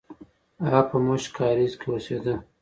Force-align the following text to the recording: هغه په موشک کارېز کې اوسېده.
هغه 0.63 0.81
په 0.89 0.95
موشک 1.05 1.31
کارېز 1.37 1.73
کې 1.79 1.87
اوسېده. 1.91 2.35